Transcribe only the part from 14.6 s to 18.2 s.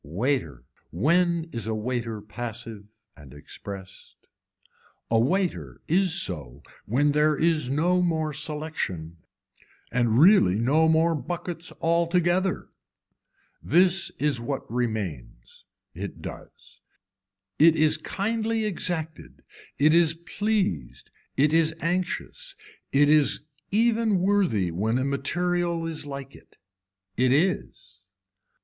remains. It does. It is